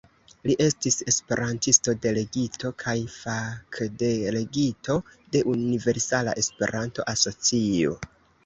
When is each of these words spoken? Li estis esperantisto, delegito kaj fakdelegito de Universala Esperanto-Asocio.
Li 0.49 0.53
estis 0.63 0.95
esperantisto, 1.11 1.93
delegito 2.05 2.71
kaj 2.83 2.95
fakdelegito 3.17 4.97
de 5.37 5.45
Universala 5.55 6.37
Esperanto-Asocio. 6.45 7.97